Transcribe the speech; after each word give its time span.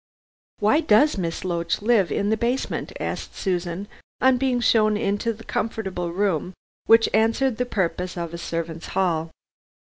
"Why 0.57 0.79
does 0.81 1.15
Miss 1.19 1.45
Loach 1.45 1.83
live 1.83 2.11
in 2.11 2.31
the 2.31 2.35
basement?" 2.35 2.91
asked 2.99 3.35
Susan, 3.35 3.87
on 4.19 4.37
being 4.39 4.59
shown 4.59 4.97
into 4.97 5.29
a 5.29 5.33
comfortable 5.43 6.11
room 6.11 6.53
which 6.87 7.07
answered 7.13 7.57
the 7.57 7.67
purpose 7.67 8.17
of 8.17 8.33
a 8.33 8.39
servants' 8.39 8.87
hall. 8.97 9.29